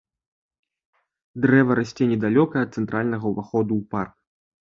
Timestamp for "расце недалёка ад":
1.81-2.79